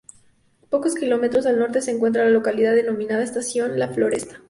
Pocos 0.71 0.95
kilómetros 0.95 1.45
al 1.45 1.59
norte 1.59 1.79
se 1.79 1.91
encuentra 1.91 2.23
la 2.23 2.31
localidad 2.31 2.73
denominada 2.73 3.21
Estación 3.23 3.77
La 3.77 3.89
Floresta. 3.89 4.39